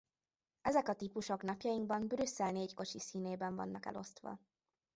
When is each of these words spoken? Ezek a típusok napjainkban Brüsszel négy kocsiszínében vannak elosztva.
Ezek 0.61 0.87
a 0.89 0.95
típusok 0.95 1.41
napjainkban 1.43 2.07
Brüsszel 2.07 2.51
négy 2.51 2.73
kocsiszínében 2.73 3.55
vannak 3.55 3.85
elosztva. 3.85 4.39